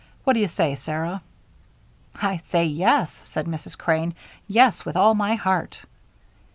What 0.23 0.33
do 0.33 0.39
you 0.39 0.47
say, 0.47 0.73
Sarah?" 0.77 1.21
"I 2.15 2.37
say 2.37 2.65
yes," 2.65 3.21
said 3.23 3.45
Mrs. 3.45 3.77
Crane; 3.77 4.15
"yes, 4.47 4.83
with 4.83 4.95
all 4.97 5.13
my 5.13 5.35
heart." 5.35 5.83